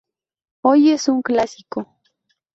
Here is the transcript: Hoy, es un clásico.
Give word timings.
Hoy, 0.63 0.89
es 0.89 1.07
un 1.09 1.21
clásico. 1.21 1.99